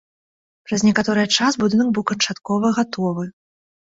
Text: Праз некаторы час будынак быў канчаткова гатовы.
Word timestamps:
Праз 0.67 0.83
некаторы 0.87 1.25
час 1.37 1.59
будынак 1.65 1.91
быў 1.97 2.03
канчаткова 2.11 2.67
гатовы. 2.81 3.29